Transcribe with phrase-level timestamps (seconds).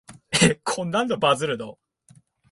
[0.31, 1.77] え、こんなのでバズるの？